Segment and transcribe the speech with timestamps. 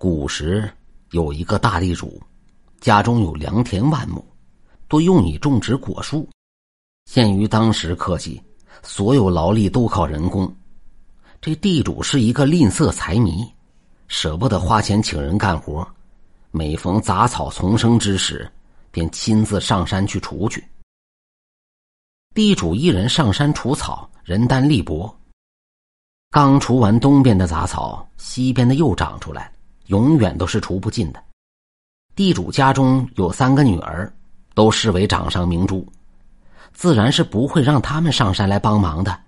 [0.00, 0.66] 古时
[1.10, 2.18] 有一个大地主，
[2.80, 4.24] 家中有良田万亩，
[4.88, 6.26] 多用以种植果树。
[7.04, 8.42] 限于当时科技，
[8.82, 10.50] 所有劳力都靠人工。
[11.38, 13.46] 这地主是一个吝啬财迷，
[14.08, 15.86] 舍不得花钱请人干活。
[16.50, 18.50] 每逢杂草丛生之时，
[18.90, 20.66] 便亲自上山去除去。
[22.34, 25.14] 地主一人上山除草，人单力薄。
[26.30, 29.52] 刚除完东边的杂草，西边的又长出来，
[29.90, 31.22] 永远都是除不尽的。
[32.14, 34.12] 地主家中有三个女儿，
[34.54, 35.86] 都视为掌上明珠，
[36.72, 39.18] 自然是不会让他们上山来帮忙的。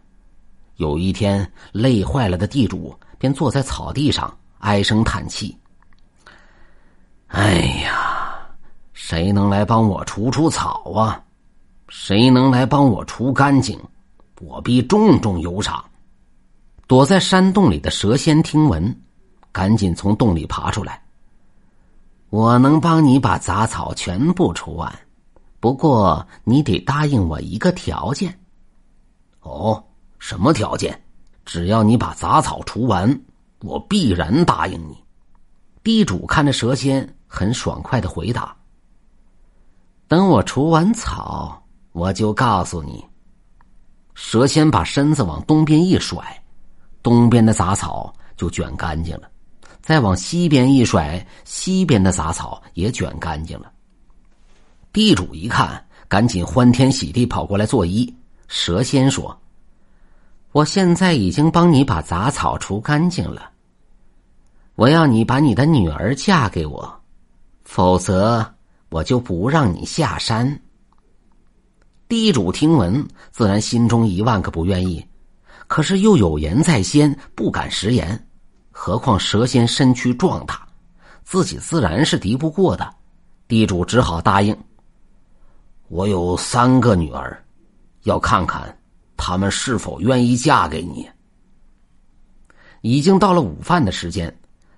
[0.77, 5.57] 有一天，累坏了的地主便坐在草地上唉声叹气。
[7.29, 8.47] 哎呀，
[8.93, 11.23] 谁能来帮我除除草啊？
[11.89, 13.79] 谁能来帮我除干净？
[14.41, 15.85] 我必重重有赏。
[16.87, 19.01] 躲在山洞里的蛇仙听闻，
[19.53, 21.01] 赶紧从洞里爬出来。
[22.31, 24.93] 我能帮你把杂草全部除完，
[25.61, 28.37] 不过你得答应我一个条件。
[29.41, 29.85] 哦，
[30.19, 31.01] 什么条件？
[31.45, 33.21] 只要你把杂草除完，
[33.61, 34.97] 我必然答应你。
[35.85, 37.09] 地主看着蛇仙。
[37.35, 38.55] 很爽快的回答
[40.07, 43.03] ：“等我除完草，我就告诉你。”
[44.13, 46.23] 蛇仙把身子往东边一甩，
[47.03, 49.31] 东边的杂草就卷干净了；
[49.83, 53.71] 再往西边一甩，西边的杂草也卷干净了。
[54.93, 58.15] 地主一看，赶紧欢天喜地跑过来作揖。
[58.47, 59.37] 蛇仙说
[60.53, 63.51] ：“我现在已经帮你把杂草除干净了，
[64.77, 67.01] 我要你把你的女儿嫁给我。”
[67.65, 68.45] 否则，
[68.91, 70.61] 我就不让你下山。
[72.07, 75.03] 地主听闻，自然心中一万个不愿意，
[75.67, 78.27] 可是又有言在先，不敢食言。
[78.73, 80.67] 何况蛇仙身躯壮大，
[81.23, 82.93] 自己自然是敌不过的。
[83.47, 84.57] 地主只好答应。
[85.89, 87.45] 我有三个女儿，
[88.05, 88.77] 要看看
[89.17, 91.09] 他们是否愿意嫁给你。
[92.81, 94.35] 已经到了午饭的时间，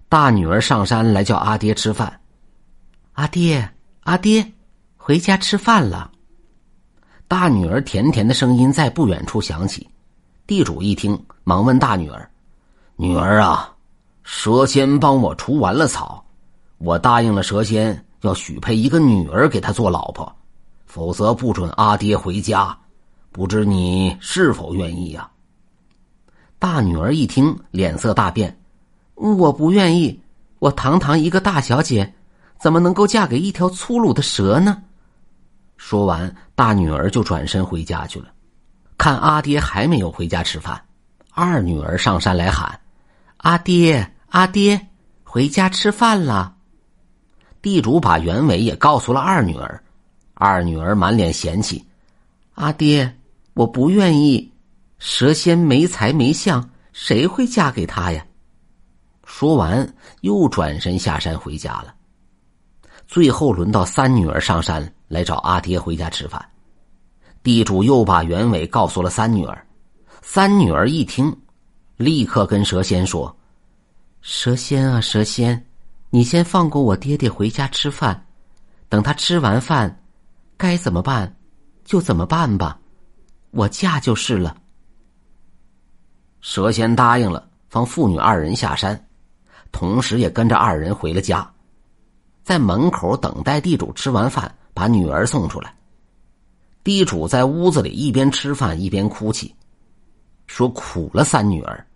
[0.09, 2.21] 大女儿上山来叫阿爹吃饭。
[3.13, 3.71] 阿爹，
[4.01, 4.53] 阿爹，
[4.97, 6.11] 回家吃饭了。
[7.29, 9.89] 大女儿甜甜的声音在不远处响起。
[10.47, 12.29] 地主一听，忙问大女儿
[12.97, 13.74] ：“女儿啊，
[14.25, 16.25] 蛇仙帮我除完了草，
[16.79, 20.35] 我答应了蛇仙，要许配一个女儿给他做老婆，
[20.87, 22.77] 否则不准阿爹回家。
[23.31, 25.31] 不知你是否愿意呀？”
[26.59, 28.59] 大女儿一听，脸色大变
[29.15, 30.19] ：“我不愿意，
[30.59, 32.13] 我堂堂一个大小姐。”
[32.57, 34.81] 怎么能够嫁给一条粗鲁的蛇呢？
[35.77, 38.29] 说完，大女儿就转身回家去了。
[38.97, 40.81] 看阿爹还没有回家吃饭，
[41.33, 42.81] 二女儿上山来喊
[43.39, 44.89] ：“阿爹，阿爹，
[45.23, 46.57] 回家吃饭了。”
[47.63, 49.81] 地主把原委也告诉了二女儿，
[50.35, 51.87] 二女儿满脸嫌弃
[52.55, 53.17] ：“阿爹，
[53.53, 54.53] 我不愿意，
[54.99, 58.27] 蛇仙没才没相，谁会嫁给他呀？”
[59.25, 61.95] 说完，又转身下山回家了。
[63.07, 66.45] 最后轮到三女儿上山来找阿爹回家吃饭，
[67.45, 69.65] 地主又把原委告诉了三女儿。
[70.23, 71.35] 三女儿一听，
[71.97, 73.35] 立刻跟蛇仙说
[74.27, 75.67] ：“蛇仙啊，蛇仙，
[76.09, 78.27] 你先放过我爹爹回家吃饭，
[78.89, 80.01] 等他吃完饭，
[80.57, 81.37] 该怎么办
[81.85, 82.81] 就怎么办吧，
[83.51, 84.57] 我嫁就是了。”
[86.41, 89.07] 蛇仙答应了，放父女二人下山，
[89.71, 91.47] 同时也跟着二人回了家。
[92.43, 95.77] 在门口等待地主吃完饭，把女儿送出来。
[96.83, 99.55] 地主在屋子里一边吃饭一边哭泣，
[100.47, 101.87] 说苦了三女儿。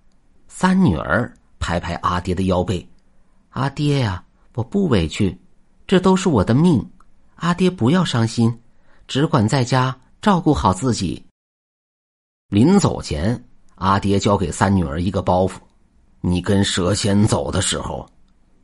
[0.47, 1.33] 三女儿
[1.69, 2.89] 拍拍阿爹的腰背
[3.53, 4.25] ：“阿爹呀，
[4.55, 5.39] 我不委屈，
[5.87, 6.83] 这都是我的命。
[7.35, 8.59] 阿爹不要伤心，
[9.07, 11.23] 只管在家照顾好自己。”
[12.49, 15.57] 临走前，阿爹交给三女儿一个包袱
[16.23, 18.09] ：“你跟蛇仙走的时候，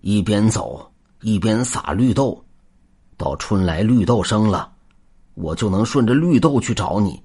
[0.00, 0.90] 一边走。”
[1.20, 2.42] 一边撒绿豆，
[3.16, 4.70] 到春来绿豆生了，
[5.34, 7.22] 我就能顺着绿豆去找你，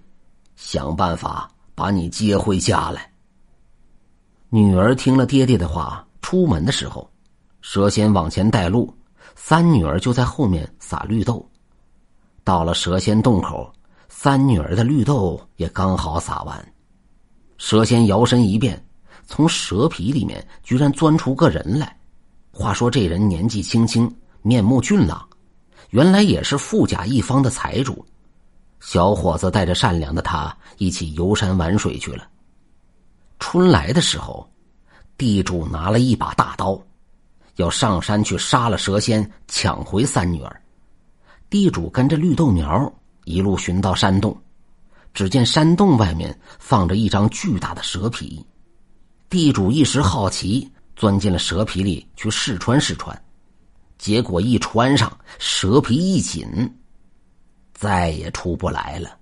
[0.55, 3.11] 想办法把你接回家来。
[4.51, 7.07] 女儿听了爹爹的话，出门的时候，
[7.61, 8.91] 蛇仙往前带路，
[9.35, 11.47] 三女儿就在后面撒绿豆。
[12.43, 13.71] 到了蛇仙洞口，
[14.07, 16.73] 三女儿的绿豆也刚好撒完，
[17.59, 18.83] 蛇仙摇身一变，
[19.27, 21.95] 从蛇皮里面居然钻出个人来。
[22.51, 24.11] 话说这人年纪轻轻，
[24.41, 25.29] 面目俊朗，
[25.91, 28.03] 原来也是富甲一方的财主。
[28.79, 32.23] 小伙子带着善良的他一起游山玩水去了。
[33.39, 34.47] 春来的时候，
[35.17, 36.79] 地主拿了一把大刀，
[37.55, 40.61] 要上山去杀了蛇仙，抢回三女儿。
[41.49, 42.93] 地主跟着绿豆苗
[43.23, 44.39] 一路寻到山洞，
[45.13, 48.45] 只见山洞外面放着一张巨大的蛇皮。
[49.29, 53.19] 地主一时好奇，钻进了蛇皮里去试穿试穿，
[53.97, 56.47] 结果一穿上，蛇皮一紧，
[57.73, 59.18] 再也出不来了。